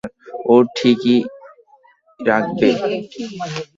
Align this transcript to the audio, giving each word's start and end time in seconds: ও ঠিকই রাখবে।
ও 0.45 0.55
ঠিকই 0.75 1.17
রাখবে। 2.19 2.69